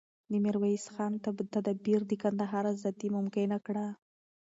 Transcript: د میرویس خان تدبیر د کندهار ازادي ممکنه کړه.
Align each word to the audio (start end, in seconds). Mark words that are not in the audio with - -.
د 0.31 0.33
میرویس 0.43 0.85
خان 0.93 1.13
تدبیر 1.23 2.01
د 2.07 2.11
کندهار 2.23 2.63
ازادي 2.73 3.07
ممکنه 3.17 3.57
کړه. 3.65 3.87